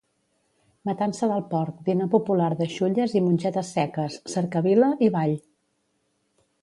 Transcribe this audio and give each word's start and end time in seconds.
Matança 0.89 1.27
del 1.31 1.43
porc, 1.51 1.83
dinar 1.89 2.07
popular 2.15 2.49
de 2.61 2.69
xulles 2.77 3.13
i 3.19 3.21
mongetes 3.29 3.69
seques, 3.77 4.19
cercavila 4.37 4.91
i 5.09 5.13
ball. 5.19 5.37